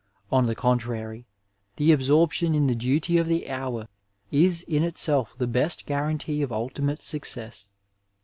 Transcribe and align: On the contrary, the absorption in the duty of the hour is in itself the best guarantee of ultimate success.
On 0.31 0.47
the 0.47 0.55
contrary, 0.55 1.27
the 1.75 1.91
absorption 1.91 2.55
in 2.55 2.65
the 2.65 2.73
duty 2.73 3.19
of 3.19 3.27
the 3.27 3.47
hour 3.51 3.87
is 4.31 4.63
in 4.63 4.81
itself 4.81 5.35
the 5.37 5.45
best 5.45 5.85
guarantee 5.85 6.41
of 6.41 6.51
ultimate 6.51 7.03
success. 7.03 7.71